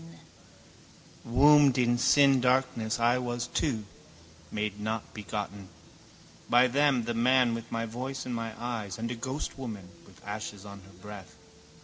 [0.01, 0.25] Womb of sin.
[1.33, 3.85] Wombed in sin darkness I was too,
[4.51, 5.69] made not begotten.
[6.49, 10.65] By them, the man with my voice and my eyes and a ghostwoman with ashes
[10.65, 11.35] on her breath.